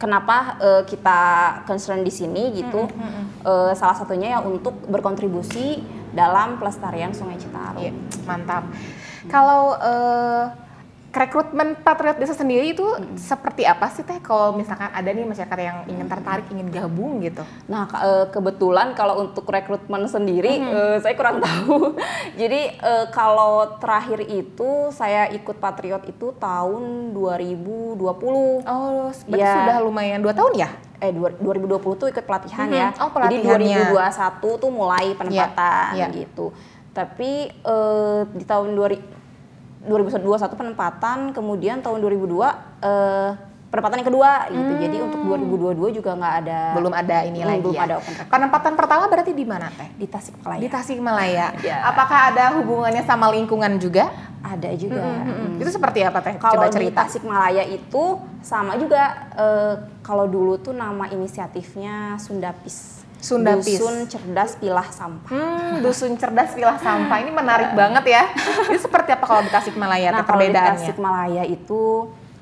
kenapa 0.00 0.58
eh, 0.58 0.82
kita 0.88 1.20
concern 1.68 2.02
di 2.02 2.10
sini 2.10 2.50
gitu? 2.56 2.88
Eh, 3.44 3.72
salah 3.76 3.94
satunya 3.94 4.38
ya 4.38 4.40
untuk 4.40 4.74
berkontribusi 4.88 5.84
dalam 6.16 6.56
pelestarian 6.56 7.12
Sungai 7.12 7.36
Citarum. 7.36 7.80
Iya, 7.84 7.92
mantap. 8.24 8.64
Kalau 9.28 9.76
eh, 9.78 10.44
rekrutmen 11.16 11.74
patriot 11.76 12.16
desa 12.16 12.32
sendiri 12.32 12.70
itu 12.70 12.82
seperti 13.14 13.62
apa 13.62 13.86
sih 13.88 14.02
teh? 14.02 14.18
Kalau 14.18 14.52
misalkan 14.52 14.88
ada 14.88 15.06
nih 15.06 15.22
masyarakat 15.22 15.58
yang 15.58 15.78
ingin 15.86 16.04
tertarik, 16.04 16.46
ingin 16.48 16.68
gabung 16.68 17.18
gitu. 17.20 17.40
Nah, 17.64 17.84
ke- 17.84 17.96
eh, 17.96 18.26
kebetulan 18.28 18.92
kalau 18.92 19.22
untuk 19.22 19.46
rekrutmen 19.46 20.04
sendiri 20.04 20.58
eh, 20.58 20.96
saya 20.98 21.14
kurang 21.14 21.38
tahu. 21.46 21.94
Jadi 22.34 22.60
eh, 22.74 23.06
kalau 23.08 23.54
terakhir 23.76 24.26
itu 24.26 24.70
saya 24.90 25.30
ikut 25.30 25.56
Patriot 25.56 26.02
itu 26.04 26.34
tahun 26.34 26.82
2020. 27.10 27.94
Oh, 28.60 29.08
berarti 29.08 29.30
Iya. 29.30 29.54
sudah 29.56 29.76
lumayan 29.80 30.20
dua 30.20 30.32
tahun 30.32 30.54
ya? 30.56 30.70
eh 30.96 31.10
dua- 31.10 31.36
2020 31.36 31.68
tuh 31.96 32.08
ikut 32.08 32.24
pelatihan 32.24 32.64
Mhm. 32.64 32.74
ya. 32.74 32.88
Oh, 32.96 33.12
Jadi 33.20 33.44
pelatihannya. 33.44 33.92
2021 33.92 34.56
tuh 34.56 34.70
mulai 34.72 35.12
penempatan 35.12 35.92
Iya, 35.92 36.06
iya. 36.06 36.16
gitu. 36.16 36.50
Tapi 36.90 37.32
eh, 37.52 38.20
di 38.26 38.44
tahun 38.44 38.72
2000 38.72 39.02
2021 39.84 40.24
penempatan, 40.54 41.18
kemudian 41.30 41.78
tahun 41.78 41.98
2002 41.98 42.52
eh, 42.80 43.30
penempatan 43.68 43.96
yang 43.98 44.08
kedua 44.08 44.30
gitu. 44.48 44.72
Jadi 44.78 44.96
untuk 44.98 45.20
2022 45.24 45.90
juga 45.92 46.10
nggak 46.14 46.34
ada 46.40 46.58
Hmm. 46.64 46.76
Belum 46.76 46.92
ada 46.92 47.16
ini 47.22 47.38
Hmm, 47.38 47.48
lagi 47.48 47.60
belum 47.60 47.74
ya? 47.74 47.82
ada 47.82 47.94
open 47.96 48.06
recruitment. 48.08 48.30
Penempatan 48.30 48.72
pertama 48.74 49.04
berarti 49.06 49.32
di 49.32 49.44
mana 49.44 49.66
teh? 49.68 49.88
di 49.92 50.06
Tasikmalaya. 50.06 50.60
Di 50.60 50.68
Tasikmalaya. 50.68 51.46
Iya. 51.64 51.76
Apakah 51.84 52.18
ada 52.30 52.44
hubungannya 52.56 53.02
sama 53.02 53.28
lingkungan 53.28 53.76
juga? 53.76 54.08
ada 54.44 54.68
juga. 54.74 55.00
Mm-mm. 55.00 55.56
Hmm. 55.56 55.62
Itu 55.64 55.72
seperti 55.72 56.04
apa 56.04 56.20
teh? 56.20 56.36
Kalau 56.36 56.60
Coba 56.60 56.68
di 56.68 56.76
cerita. 56.76 57.02
Tasikmalaya 57.02 57.64
itu 57.64 58.04
sama 58.40 58.76
juga. 58.76 59.02
eh, 59.34 59.74
kalau 60.00 60.28
dulu 60.28 60.56
tuh 60.56 60.70
nama 60.70 61.08
inisiatifnya 61.08 62.20
Sundapis. 62.20 63.03
Sundapis. 63.24 63.80
Dusun 63.80 64.04
cerdas 64.04 64.52
pilah 64.60 64.88
sampah. 64.92 65.32
Hmm, 65.32 65.80
dusun 65.80 66.12
cerdas 66.20 66.52
pilah 66.52 66.76
sampah. 66.76 67.16
Ini 67.24 67.32
menarik 67.32 67.72
banget 67.80 68.04
ya. 68.12 68.22
Ini 68.68 68.76
seperti 68.76 69.16
apa 69.16 69.24
kalau 69.24 69.40
di 69.40 69.48
Tasikmalaya 69.48 70.12
nah 70.12 70.20
teh, 70.20 70.28
kalau 70.28 70.44
di 70.44 70.52
perbedaannya? 70.52 70.76
Tasikmalaya 70.84 71.42
itu 71.48 71.80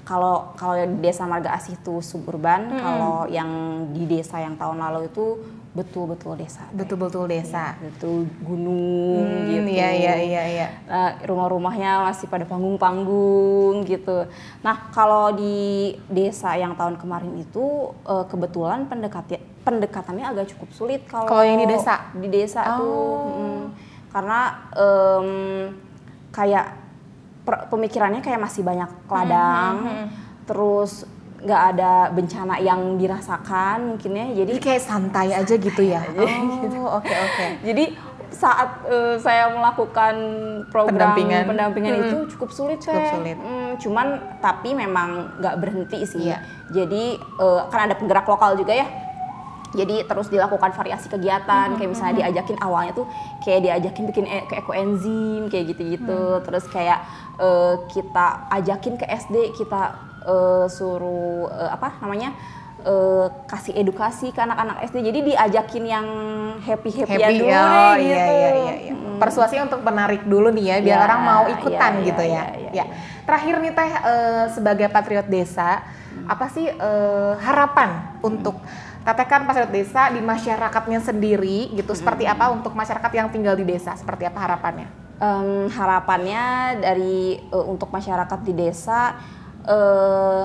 kalau 0.03 0.51
kalau 0.59 0.75
di 0.75 0.99
desa 0.99 1.31
Marga 1.31 1.55
Asih 1.55 1.79
itu 1.79 2.03
suburban, 2.03 2.67
kalau 2.75 3.31
yang 3.31 3.47
di 3.95 4.11
desa 4.11 4.43
yang 4.43 4.59
tahun 4.59 4.83
lalu 4.83 5.07
itu 5.07 5.39
betul-betul 5.73 6.37
desa. 6.37 6.67
Betul-betul 6.75 7.31
desa. 7.31 7.79
Betul 7.79 8.27
gunung 8.43 9.23
Hmm, 9.23 9.47
gitu. 9.49 9.71
Iya, 9.73 9.89
iya, 9.95 10.15
iya, 10.19 10.43
iya. 10.51 10.67
Nah, 10.85 11.17
rumah-rumahnya 11.23 12.03
masih 12.03 12.27
pada 12.29 12.45
panggung-panggung 12.45 13.87
gitu. 13.87 14.27
Nah, 14.61 14.91
kalau 14.93 15.33
di 15.33 15.95
desa 16.11 16.59
yang 16.59 16.75
tahun 16.77 16.99
kemarin 17.01 17.39
itu 17.41 17.95
eh, 18.05 18.25
kebetulan 18.29 18.85
pendekati, 18.85 19.39
pendekatannya 19.63 20.27
agak 20.27 20.47
cukup 20.49 20.71
sulit 20.71 21.01
kalau 21.05 21.25
Kalau 21.25 21.43
yang 21.43 21.57
di 21.57 21.67
desa? 21.67 21.95
Di 22.13 22.29
desa 22.29 22.61
tuh, 22.75 22.83
Oh. 22.83 23.23
mm, 23.33 23.63
karena 24.09 24.41
em, 24.73 25.29
kayak 26.29 26.67
per- 27.43 27.67
pemikirannya 27.69 28.21
kayak 28.21 28.41
masih 28.41 28.63
banyak 28.63 28.91
ladang, 29.07 29.77
Hmm, 29.81 30.07
terus 30.45 31.07
nggak 31.39 31.63
ada 31.73 31.93
bencana 32.09 32.55
yang 32.57 32.95
dirasakan 32.97 33.79
mungkinnya, 33.89 34.31
jadi 34.33 34.51
Jadi 34.53 34.63
kayak 34.63 34.79
santai 34.81 35.29
aja 35.33 35.55
gitu 35.57 35.83
ya. 35.83 36.03
Oh, 36.13 36.97
oke 36.97 37.11
oke. 37.11 37.47
jadi 37.69 37.85
saat 38.33 38.87
eh, 38.87 39.19
saya 39.19 39.51
melakukan 39.51 40.15
program 40.69 41.13
Pendampingan. 41.13 41.45
pendampingan, 41.45 41.93
Mm-mm. 41.93 42.05
itu 42.05 42.19
cukup 42.33 42.51
sulit, 42.51 42.79
Cukup 42.79 42.97
Teh. 42.97 43.11
sulit. 43.13 43.37
Mm, 43.37 43.71
cuman 43.77 44.07
tapi 44.39 44.73
memang 44.73 45.09
nggak 45.37 45.57
berhenti 45.57 46.01
sih. 46.05 46.23
Iya. 46.25 46.39
Jadi 46.69 47.05
eh, 47.19 47.61
kan 47.69 47.81
ada 47.85 47.95
penggerak 47.95 48.25
lokal 48.25 48.55
juga 48.55 48.73
ya. 48.73 48.87
Jadi 49.73 50.05
terus 50.05 50.29
dilakukan 50.29 50.77
variasi 50.77 51.09
kegiatan 51.09 51.75
kayak 51.75 51.91
misalnya 51.91 52.15
diajakin 52.25 52.61
awalnya 52.61 52.93
tuh 52.93 53.07
kayak 53.41 53.61
diajakin 53.65 54.05
bikin 54.09 54.25
e- 54.29 54.47
ke 54.47 54.55
ekoenzim 54.61 55.49
kayak 55.49 55.65
gitu-gitu. 55.73 56.41
Terus 56.45 56.65
kayak 56.69 57.01
eh, 57.41 57.75
kita 57.89 58.53
ajakin 58.53 58.95
ke 58.97 59.07
SD 59.09 59.37
kita 59.57 59.97
eh, 60.29 60.67
suruh 60.69 61.49
eh, 61.49 61.71
apa 61.73 61.97
namanya? 62.05 62.37
eh, 62.83 63.27
kasih 63.47 63.79
edukasi 63.79 64.35
ke 64.35 64.43
anak-anak 64.43 64.83
SD. 64.91 65.07
Jadi 65.07 65.19
diajakin 65.33 65.85
yang 65.87 66.07
happy-happyan 66.67 67.31
Happy, 67.31 67.39
dulu 67.39 67.55
oh, 67.55 67.95
iya, 67.95 68.03
gitu. 68.03 68.33
iya, 68.35 68.51
iya, 68.53 68.75
iya. 68.91 68.93
Mm. 68.93 69.19
persuasi 69.23 69.55
untuk 69.63 69.87
menarik 69.87 70.27
dulu 70.27 70.51
nih 70.51 70.67
ya 70.67 70.77
biar 70.83 70.99
Ya, 70.99 71.05
orang 71.07 71.21
mau 71.23 71.43
ikutan 71.47 71.93
ya, 72.03 72.07
gitu 72.11 72.23
ya, 72.27 72.27
ya. 72.27 72.43
ya, 72.43 72.59
ya, 72.59 72.71
Ya. 72.75 72.85
Terakhir 73.23 73.55
nih 73.63 73.71
Teh 73.71 73.93
eh, 74.03 74.45
sebagai 74.51 74.87
patriot 74.91 75.27
desa, 75.31 75.79
apa 76.27 76.47
sih 76.51 76.67
eh, 76.67 77.33
harapan 77.39 78.19
untuk 78.19 78.59
Teteh 78.59 78.92
kan 79.05 79.43
patriot 79.47 79.71
desa 79.75 80.11
di 80.15 80.23
masyarakatnya 80.23 81.03
sendiri 81.03 81.75
gitu 81.75 81.93
seperti 81.93 82.25
apa 82.27 82.51
untuk 82.55 82.73
masyarakat 82.73 83.11
yang 83.15 83.29
tinggal 83.35 83.59
di 83.59 83.67
desa? 83.67 83.95
Seperti 83.99 84.27
apa 84.27 84.39
harapannya? 84.39 84.89
Em, 85.23 85.71
harapannya 85.71 86.79
dari 86.83 87.39
eh, 87.39 87.67
untuk 87.67 87.91
masyarakat 87.91 88.39
di 88.43 88.53
desa 88.55 89.15
eh 89.63 90.43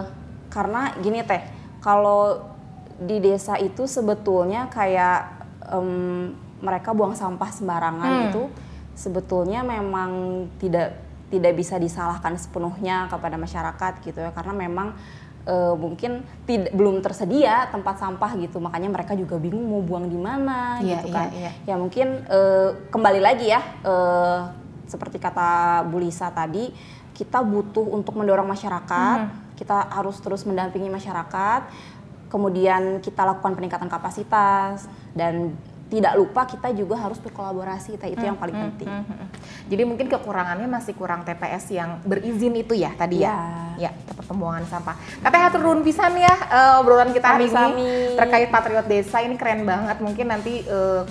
karena 0.47 0.93
gini 1.01 1.25
teh 1.25 1.41
kalau 1.81 2.39
di 2.97 3.21
desa 3.21 3.57
itu 3.61 3.85
sebetulnya 3.85 4.69
kayak 4.69 5.19
em, 5.69 6.33
mereka 6.61 6.93
buang 6.93 7.13
sampah 7.13 7.49
sembarangan 7.53 8.09
Hmm. 8.09 8.25
itu 8.29 8.43
sebetulnya 8.97 9.61
memang 9.61 10.45
tidak 10.57 10.97
tidak 11.29 11.53
bisa 11.53 11.75
disalahkan 11.77 12.33
sepenuhnya 12.39 13.05
kepada 13.11 13.35
masyarakat 13.37 13.93
gitu 14.01 14.17
ya 14.23 14.31
karena 14.31 14.53
memang 14.55 14.95
eh, 15.47 15.73
mungkin 15.79 16.27
tidak 16.43 16.75
belum 16.75 16.99
tersedia 16.99 17.71
tempat 17.71 17.95
sampah 17.97 18.35
gitu. 18.35 18.59
Makanya 18.59 18.91
mereka 18.91 19.15
juga 19.15 19.39
bingung 19.39 19.63
mau 19.63 19.79
buang 19.79 20.11
di 20.11 20.19
mana 20.19 20.83
Iya, 20.83 20.99
gitu 20.99 21.07
iya, 21.09 21.15
kan. 21.15 21.27
iya. 21.31 21.51
ya 21.63 21.75
mungkin 21.79 22.07
eh, 22.27 22.69
kembali 22.91 23.19
lagi 23.23 23.47
ya 23.47 23.61
eh, 23.81 24.39
seperti 24.87 25.17
kata 25.19 25.83
Bu 25.87 25.99
Lisa 25.99 26.31
tadi 26.31 26.71
kita 27.17 27.41
butuh 27.41 27.81
untuk 27.97 28.13
mendorong 28.13 28.45
masyarakat. 28.45 29.49
Kita 29.57 29.89
harus 29.89 30.21
terus 30.21 30.45
mendampingi 30.45 30.85
masyarakat. 30.85 31.65
Kemudian 32.29 33.01
kita 33.01 33.25
lakukan 33.25 33.57
peningkatan 33.57 33.89
kapasitas. 33.89 34.85
Dan 35.17 35.57
tidak 35.89 36.13
lupa 36.13 36.45
kita 36.45 36.69
juga 36.77 36.93
harus 37.01 37.17
berkolaborasi. 37.17 37.97
Itu 37.97 38.21
yang 38.21 38.37
paling 38.37 38.53
penting. 38.53 38.85
Mhm. 38.85 39.25
Jadi 39.65 39.81
mungkin 39.81 40.07
kekurangannya 40.13 40.69
masih 40.69 40.93
kurang 40.93 41.25
TPS 41.25 41.73
yang 41.73 41.97
berizin 42.05 42.53
itu 42.53 42.77
ya 42.77 42.93
tadi 42.93 43.25
ya. 43.25 43.33
Ya, 43.33 43.41
tempat 43.85 44.25
pembuangan 44.25 44.65
sampah. 44.65 44.95
Teteh 45.21 45.41
hatur 45.41 45.61
nuhun 45.61 45.85
pisan 45.85 46.17
ya 46.17 46.33
eh, 46.33 46.79
obrolan 46.81 47.13
kita 47.13 47.37
hari 47.37 47.47
ini 47.47 48.17
terkait 48.17 48.49
patriot 48.49 48.87
desa 48.89 49.21
ini 49.21 49.37
keren 49.37 49.63
banget. 49.63 50.01
Mungkin 50.01 50.25
nanti 50.25 50.65
eh, 50.65 51.01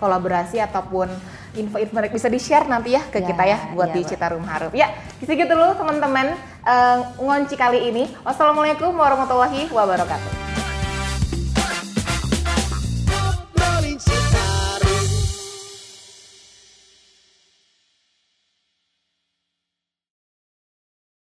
kolaborasi 0.00 0.58
ataupun 0.58 1.12
info-info 1.54 1.98
bisa 2.10 2.26
di-share 2.26 2.66
nanti 2.66 2.98
ya 2.98 3.02
ke 3.06 3.22
Ya, 3.22 3.26
kita 3.30 3.42
ya 3.46 3.58
buat 3.78 3.94
ya, 3.94 3.94
di. 3.94 4.02
Citarum 4.02 4.42
Harum. 4.42 4.72
Ya, 4.74 4.90
segitu 5.22 5.54
dulu 5.54 5.76
teman-teman 5.76 6.34
eh, 6.64 6.98
ngonci 7.20 7.54
kali 7.54 7.92
ini. 7.92 8.10
Wassalamualaikum 8.26 8.90
warahmatullahi 8.96 9.70
wabarakatuh. 9.70 10.43